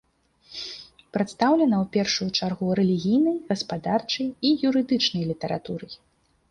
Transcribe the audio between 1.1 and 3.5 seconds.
Прадстаўлена ў першую чаргу рэлігійнай,